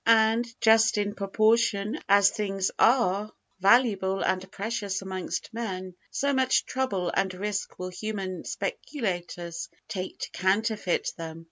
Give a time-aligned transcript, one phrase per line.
[0.07, 7.11] and, just in proportion as things are valuable and precious amongst men, so much trouble
[7.13, 11.39] and risk will human speculators take to counterfeit them.